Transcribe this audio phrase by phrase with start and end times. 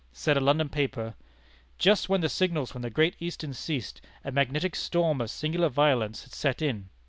[0.13, 1.13] Said a London paper:
[1.77, 6.23] "Just when the signals from the Great Eastern ceased, a magnetic storm of singular violence
[6.23, 6.89] had set in.